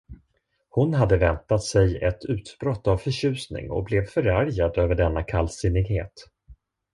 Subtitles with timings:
[0.69, 6.13] Hon hade väntat sig ett utbrott av förtjusning och blev förargad över denna kallsinnighet.